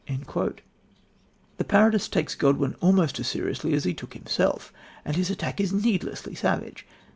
[0.07, 4.73] "The parodist takes Godwin almost as seriously as he took himself,
[5.05, 6.87] and his attack is needlessly savage.